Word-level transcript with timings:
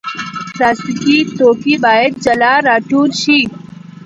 پلاستيکي 0.53 1.17
توکي 1.37 1.75
باید 1.85 2.11
جلا 2.25 2.53
راټول 2.69 3.09
شي. 3.21 3.39